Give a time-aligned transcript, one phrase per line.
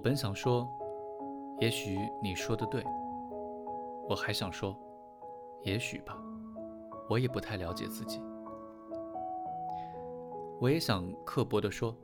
[0.00, 0.66] 我本想说，
[1.58, 2.82] 也许你说的对。
[4.08, 4.74] 我还想说，
[5.62, 6.16] 也许吧，
[7.06, 8.18] 我也不太了解自己。
[10.58, 11.94] 我也想刻薄地说，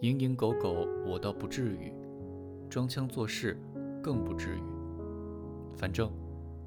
[0.00, 1.92] 蝇营狗苟我倒不至于，
[2.70, 3.60] 装腔作势
[4.00, 4.62] 更不至于。
[5.74, 6.12] 反正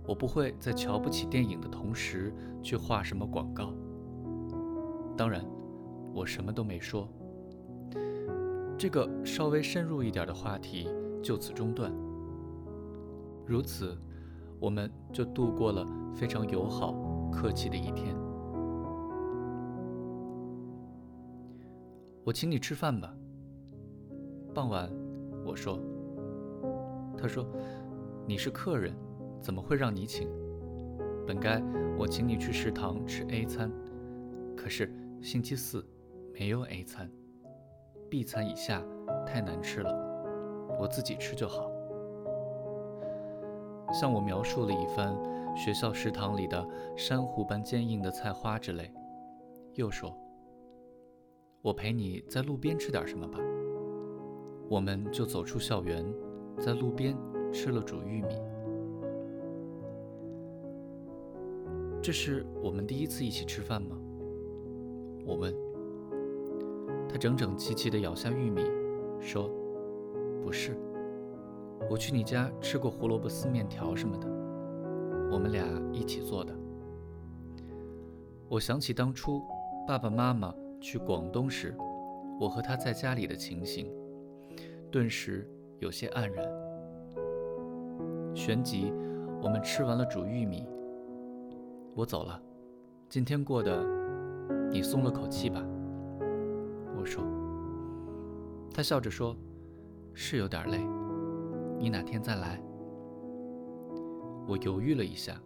[0.06, 3.74] 我不会在瞧不起电影的同时去画什么广告。
[5.16, 5.46] 当然，
[6.14, 7.08] 我什么都没说。
[8.78, 10.88] 这个稍微深入一点的话题
[11.24, 11.92] 就此中断。
[13.44, 13.98] 如此，
[14.60, 16.94] 我们就度过了非常友好、
[17.32, 18.16] 客气的一天。
[22.24, 23.12] 我请你吃饭吧。
[24.54, 24.92] 傍晚，
[25.44, 25.80] 我说。
[27.18, 27.48] 他说
[28.28, 28.94] ：“你是客人，
[29.42, 30.30] 怎么会让你请？
[31.26, 31.60] 本该
[31.98, 33.72] 我请你去食堂吃 A 餐，
[34.56, 35.84] 可是星期四
[36.32, 37.10] 没有 A 餐。”
[38.10, 38.84] B 餐以下
[39.26, 39.92] 太难吃了，
[40.80, 41.70] 我自己吃就好。
[43.94, 45.16] 向我描述了一番
[45.56, 48.92] 学校食堂里的珊瑚般坚硬的菜花之类，
[49.74, 50.16] 又说
[51.62, 53.40] ：“我陪你在路边吃点什么吧。”
[54.70, 56.06] 我们就走出校园，
[56.60, 57.16] 在路边
[57.52, 58.36] 吃了煮玉米。
[62.02, 63.98] 这是我们第一次一起吃饭吗？
[65.26, 65.67] 我问。
[67.10, 68.62] 他整整齐齐地咬下玉米，
[69.20, 69.50] 说
[70.44, 70.78] ：“不是，
[71.90, 74.28] 我去你家吃过胡萝卜丝面条什么的，
[75.32, 76.54] 我们俩一起做的。”
[78.50, 79.42] 我想起当初
[79.88, 81.76] 爸爸妈妈去广东时，
[82.40, 83.92] 我和他在家里的情形，
[84.92, 86.46] 顿时有些黯然。
[88.36, 88.94] 旋即，
[89.42, 90.68] 我们吃完了煮玉米，
[91.96, 92.42] 我走了。
[93.10, 93.84] 今天过得，
[94.72, 95.66] 你松了口气吧？
[97.08, 97.24] 说，
[98.72, 99.36] 他笑着说
[100.14, 100.78] ：“是有点累，
[101.80, 102.62] 你哪天再来？”
[104.48, 105.42] 我犹豫了一下，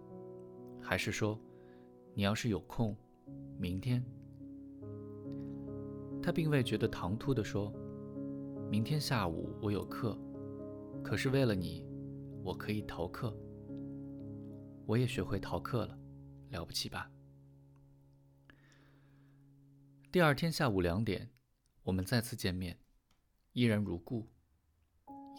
[0.81, 1.39] 还是说
[2.13, 2.97] ：“你要是有空，
[3.57, 4.03] 明天。”
[6.21, 7.73] 他并未觉得唐突地说
[8.69, 10.17] ：“明天下午我有课，
[11.03, 11.85] 可是为了你，
[12.43, 13.35] 我可以逃课。
[14.85, 15.97] 我也学会逃课了，
[16.49, 17.09] 了不起吧？”
[20.11, 21.29] 第二天下午两点。
[21.83, 22.77] 我们再次见面，
[23.53, 24.27] 依然如故，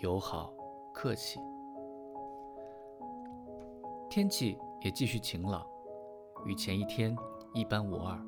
[0.01, 0.53] 友好
[0.93, 1.39] 客气。
[4.11, 5.65] 天气也继续晴朗，
[6.45, 7.17] 与前一天
[7.55, 8.21] 一般无二。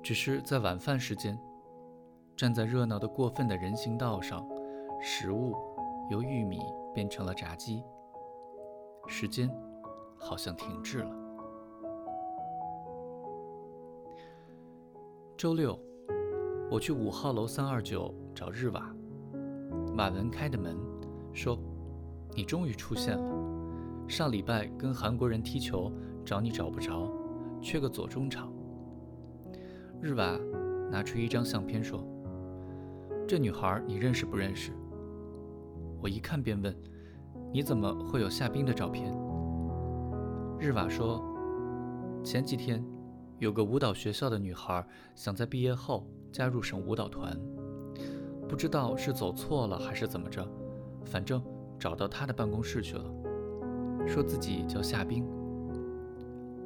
[0.00, 1.36] 只是在晚饭时间，
[2.36, 4.48] 站在热闹的过分的人行道上，
[5.02, 5.56] 食物
[6.08, 6.60] 由玉米
[6.94, 7.82] 变成了炸鸡，
[9.08, 9.50] 时间
[10.16, 11.25] 好像停滞了。
[15.36, 15.78] 周六，
[16.70, 18.90] 我去五号楼三二九找日瓦。
[19.98, 20.74] 瓦文开的门，
[21.34, 21.58] 说
[22.34, 23.34] ：“你终于出现了。
[24.08, 25.92] 上礼拜跟韩国人踢球，
[26.24, 27.12] 找你找不着，
[27.60, 28.50] 缺个左中场。”
[30.00, 30.38] 日瓦
[30.90, 32.02] 拿出一张相片说
[33.28, 34.72] ：“这女孩你认识不认识？”
[36.00, 36.74] 我一看便问
[37.52, 39.14] ：“你怎么会有夏冰的照片？”
[40.58, 41.22] 日瓦说
[42.24, 42.82] ：“前几天。”
[43.38, 44.82] 有个舞蹈学校的女孩
[45.14, 47.38] 想在毕业后加入省舞蹈团，
[48.48, 50.46] 不知道是走错了还是怎么着，
[51.04, 51.42] 反正
[51.78, 53.04] 找到她的办公室去了，
[54.06, 55.22] 说自己叫夏冰。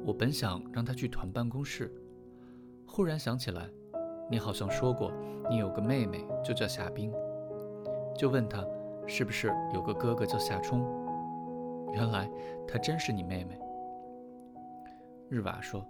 [0.05, 1.93] 我本想让她去团办公室，
[2.85, 3.69] 忽然想起来，
[4.29, 5.11] 你好像说过
[5.49, 7.11] 你有个妹妹就叫夏冰，
[8.17, 8.65] 就问她
[9.05, 10.85] 是不是有个哥哥叫夏冲。
[11.93, 12.31] 原来
[12.65, 13.59] 她真是你妹妹。
[15.27, 15.85] 日瓦说。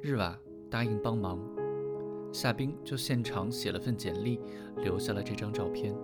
[0.00, 0.38] 日瓦
[0.70, 1.38] 答应帮忙，
[2.32, 4.40] 夏冰就现场写了份简历，
[4.76, 5.94] 留下了这张照片。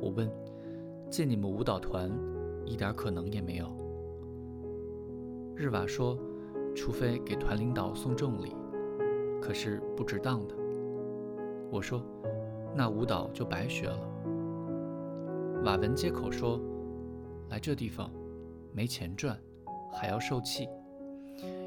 [0.00, 0.30] 我问
[1.10, 2.10] ：“进你们舞蹈团，
[2.64, 3.66] 一点可能也没有？”
[5.56, 6.18] 日瓦说
[6.74, 8.54] ：“除非给团领导送重礼，
[9.40, 10.54] 可是不值当的。”
[11.70, 12.02] 我说
[12.74, 14.00] ：“那舞蹈就白学了。”
[15.64, 16.60] 瓦文接口说
[17.50, 18.10] ：“来这地方，
[18.72, 19.38] 没钱赚，
[19.92, 20.68] 还要受气。”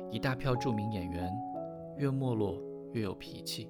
[0.10, 1.32] 一大票著名演员，
[1.98, 2.62] 越没落
[2.94, 3.70] 越有脾气。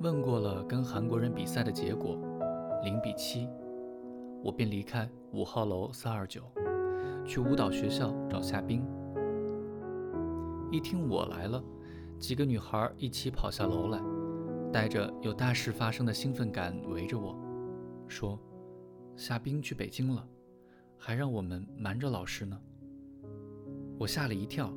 [0.00, 2.18] 问过了跟韩国人比赛的结果，
[2.82, 3.48] 零比七，
[4.42, 6.42] 我便离开五号楼三二九，
[7.24, 8.84] 去舞蹈学校找夏冰。
[10.72, 11.62] 一听我来了，
[12.18, 14.00] 几个女孩一起跑下楼来，
[14.72, 17.34] 带着有大事发生的兴奋感围着我，
[18.08, 18.38] 说
[19.16, 20.28] ：“夏冰去北京了，
[20.98, 22.60] 还让我们瞒着老师呢。”
[23.98, 24.72] 我吓了一跳，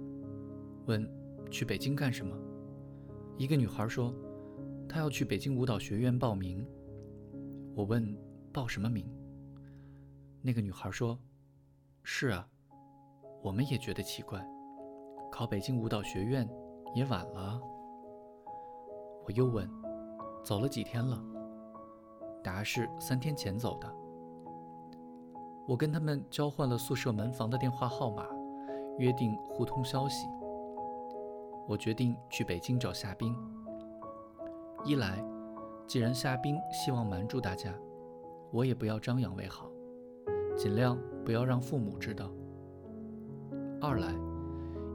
[0.85, 1.05] 问
[1.51, 2.35] ：“去北京干什么？”
[3.37, 4.13] 一个女孩说
[4.87, 6.65] ：“她要去北京舞蹈学院报名。
[7.75, 8.17] 我问
[8.51, 9.05] 报什么名？
[10.41, 11.19] 那个女孩说
[12.03, 12.47] ：“是啊，
[13.43, 14.45] 我们也觉得奇怪，
[15.31, 16.49] 考北京舞蹈学院
[16.95, 17.59] 也晚了。”
[19.25, 19.69] 我又问
[20.43, 21.21] ：“走了几天了？”
[22.41, 23.95] 答是三天前走的。
[25.67, 28.25] 我跟他们交换了宿舍门房的电话号码，
[28.99, 30.27] 约定互通消息。
[31.67, 33.35] 我决定去北京找夏冰。
[34.85, 35.23] 一来，
[35.87, 37.73] 既然夏冰希望瞒住大家，
[38.51, 39.69] 我也不要张扬为好，
[40.55, 42.31] 尽量不要让父母知道。
[43.81, 44.13] 二来，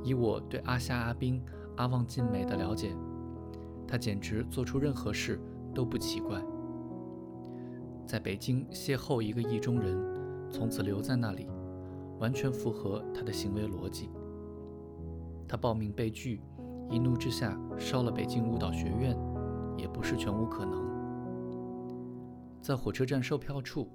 [0.03, 1.43] 以我对阿夏、阿冰、
[1.77, 2.95] 阿旺静美的了解，
[3.87, 5.41] 他简直做出任何事
[5.75, 6.43] 都不奇怪。
[8.07, 11.49] 在北京邂逅一个意中人，从此留在那里，
[12.25, 14.09] 完全符合他的行为逻辑。
[15.47, 16.41] 他报名被拒，
[16.89, 19.15] 一怒之下烧了北京舞蹈学院。
[19.77, 20.83] 也不是全无可能。
[22.63, 23.89] 在火车站售票处，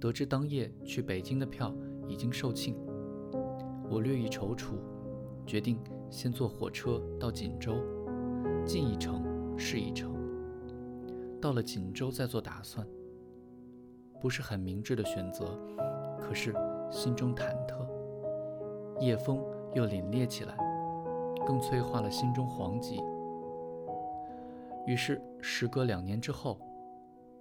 [0.00, 1.72] 得知当夜去北京的票
[2.08, 2.74] 已经售罄，
[3.90, 4.78] 我略一踌躇，
[5.46, 5.78] 决定
[6.10, 7.76] 先坐火车到锦州，
[8.64, 9.22] 进一程
[9.58, 10.14] 是一程。
[11.40, 12.84] 到了锦州再做打算，
[14.18, 15.56] 不是很明智的选择，
[16.20, 16.54] 可是
[16.90, 17.86] 心中忐忑。
[19.00, 19.44] 夜风
[19.74, 20.56] 又凛冽起来，
[21.46, 23.02] 更催化了心中惶急。
[24.86, 26.58] 于是，时隔两年之后，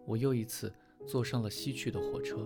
[0.05, 0.73] 我又一次
[1.05, 2.37] 坐上了西去的火车。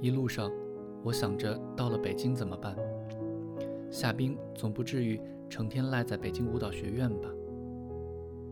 [0.00, 0.50] 一路上，
[1.02, 2.74] 我想着到了北京怎么办？
[3.90, 7.28] 夏冰总不至于成天赖在北京舞蹈学院吧？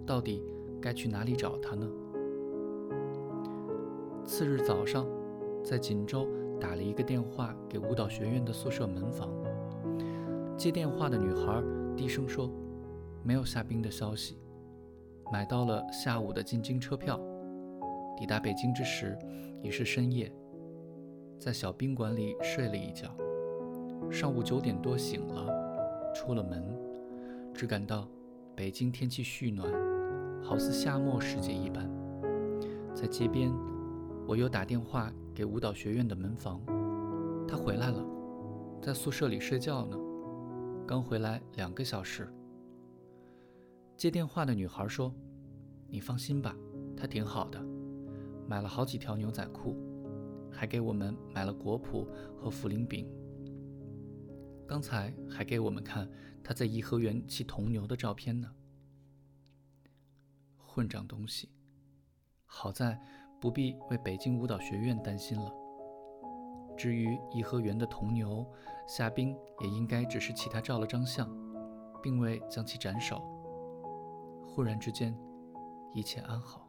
[0.05, 0.43] 到底
[0.83, 1.89] 该去哪里找他呢？
[4.25, 5.07] 次日早上，
[5.65, 6.27] 在锦州
[6.61, 9.31] 打了一个电话给舞蹈学院的宿舍门房，
[10.57, 11.63] 接电话的女孩
[11.97, 12.51] 低声说。
[13.25, 14.39] 没有夏冰的消息，
[15.31, 17.21] 买到了下午的进京车票。
[18.17, 19.19] 抵达北京之时
[19.61, 20.33] 已是深夜，
[21.39, 23.15] 在小宾馆里睡了一觉。
[24.11, 26.65] 上午九点多醒了，出了门，
[27.53, 28.09] 只感到
[28.55, 29.69] 北京天气煦暖，
[30.43, 31.91] 好似夏末时节一般。
[32.95, 33.53] 在街边，
[34.29, 36.61] 我又打电话给舞蹈学院的门房，
[37.49, 38.05] 他回来了，
[38.83, 39.97] 在宿舍里睡觉呢，
[40.87, 42.31] 刚回来两个小时。
[43.97, 45.15] 接电话的女孩说
[45.89, 46.55] ：“你放心吧，
[46.95, 47.59] 他挺好的，
[48.47, 49.75] 买了好几条牛仔裤，
[50.53, 53.11] 还给我们买了果脯和茯苓饼。
[54.67, 56.07] 刚才还给我们看
[56.45, 58.53] 他在颐和园骑铜牛的照片呢。
[60.59, 61.49] 混账东西！
[62.45, 63.01] 好在
[63.41, 65.53] 不必为北京舞蹈学院担心了。
[66.77, 68.47] 至于颐和园的铜牛，
[68.87, 71.29] 夏冰也应该只是替他照了张相，
[72.03, 73.21] 并未将其斩首。”
[74.47, 75.17] 忽然之间，
[75.93, 76.69] 一切安好。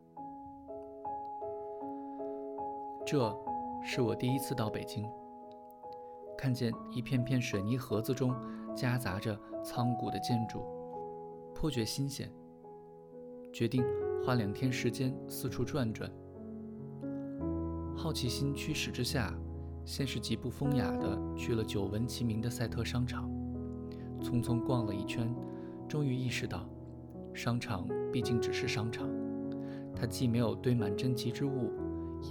[3.06, 3.36] 这
[3.84, 5.10] 是我第一次到北京，
[6.38, 8.36] 看见一片片水泥盒子中
[8.76, 10.64] 夹杂着苍古的建筑，
[11.56, 12.32] 颇觉新鲜。
[13.52, 13.84] 决定
[14.24, 16.12] 花两天时间四处转转。
[18.02, 19.38] 好奇心驱使之下，
[19.84, 23.30] 先是极不风雅的去了久闻其名的赛特商场，
[24.22, 25.36] 匆匆逛了一圈，
[25.86, 26.66] 终于意识到。
[27.34, 29.06] 商场毕竟只是商场，
[29.94, 31.74] 它既没有堆满珍奇之物，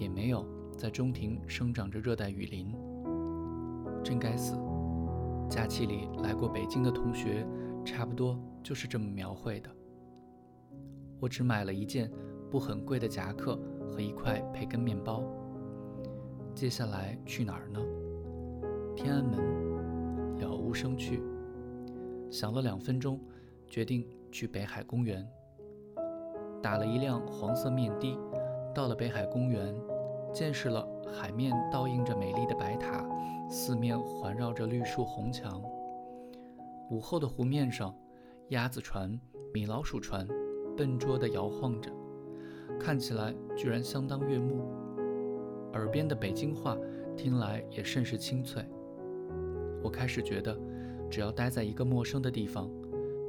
[0.01, 0.43] 也没有
[0.75, 2.75] 在中庭生长着热带雨林。
[4.03, 4.59] 真该死！
[5.51, 7.47] 假期里来过北京的同学，
[7.85, 9.69] 差不多就是这么描绘的。
[11.21, 12.11] 我只买了一件
[12.51, 15.23] 不很贵的夹克和一块培根面包。
[16.59, 17.79] 接下来去哪儿呢？
[18.97, 21.23] 天安门，了无生趣。
[22.33, 23.21] 想了两分钟，
[23.69, 24.05] 决定。
[24.33, 25.25] 去北海公园，
[26.61, 28.19] 打了一辆黄色面的，
[28.75, 29.73] 到了北海公园，
[30.35, 33.09] 见识了海面倒映着美丽的白塔，
[33.49, 35.63] 四面环绕着绿树红墙。
[36.91, 37.95] 午后的湖面上，
[38.49, 39.17] 鸭子船、
[39.55, 40.27] 米老鼠船
[40.77, 41.91] 笨拙地摇晃着，
[42.81, 44.88] 看起来居然相当悦目。
[45.73, 46.77] 耳边的北京话
[47.17, 48.65] 听来也甚是清脆。
[49.83, 50.59] 我开始觉得，
[51.11, 52.71] 只要待在一个陌生的地方。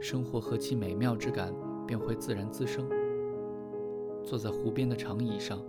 [0.01, 1.53] 生活何其美妙之感
[1.86, 2.89] 便会自然滋生。
[4.24, 5.62] 坐在湖边的长椅上，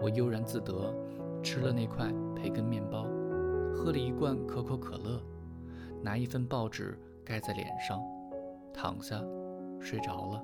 [0.00, 0.94] 我悠然自得，
[1.42, 3.06] 吃了那块培根面包，
[3.74, 5.20] 喝了一罐可口可乐，
[6.02, 8.00] 拿一份报纸盖在脸上，
[8.72, 9.22] 躺下，
[9.78, 10.42] 睡着了。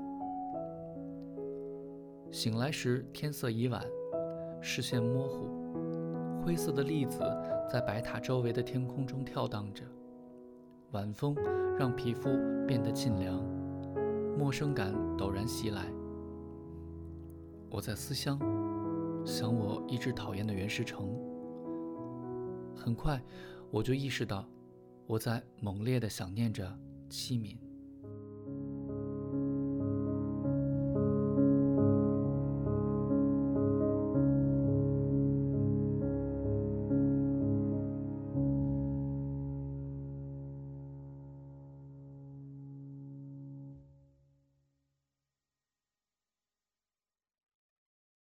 [2.30, 3.82] 醒来时天色已晚，
[4.60, 5.46] 视线模糊，
[6.44, 7.20] 灰色的粒子
[7.70, 9.84] 在白塔周围的天空中跳荡着，
[10.92, 11.36] 晚风
[11.78, 12.30] 让皮肤。
[12.66, 13.42] 变得沁凉，
[14.38, 15.86] 陌生感陡然袭来。
[17.68, 18.38] 我在思乡，
[19.26, 21.08] 想我一直讨厌的袁世成。
[22.76, 23.20] 很快，
[23.72, 24.46] 我就意识到，
[25.08, 26.72] 我在猛烈地想念着
[27.08, 27.58] 戚敏。